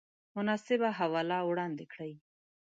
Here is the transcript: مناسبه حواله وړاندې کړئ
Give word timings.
مناسبه 0.35 0.89
حواله 0.99 1.37
وړاندې 1.49 1.85
کړئ 1.91 2.13